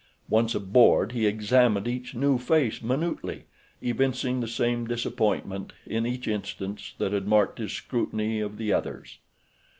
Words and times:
Once 0.29 0.55
aboard 0.55 1.11
he 1.11 1.27
examined 1.27 1.87
each 1.87 2.15
new 2.15 2.39
face 2.39 2.81
minutely, 2.81 3.43
evincing 3.83 4.39
the 4.39 4.47
same 4.47 4.87
disappointment 4.87 5.73
in 5.85 6.07
each 6.07 6.27
instance 6.27 6.95
that 6.97 7.13
had 7.13 7.27
marked 7.27 7.59
his 7.59 7.71
scrutiny 7.71 8.39
of 8.39 8.57
the 8.57 8.73
others. 8.73 9.19